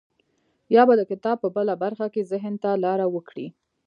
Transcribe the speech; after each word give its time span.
يا 0.75 0.83
به 0.87 0.93
د 0.97 1.01
کتاب 1.11 1.37
په 1.43 1.49
بله 1.55 1.73
برخه 1.83 2.05
کې 2.13 2.27
ذهن 2.31 2.53
ته 2.63 2.69
لاره 2.83 3.05
وکړي. 3.15 3.47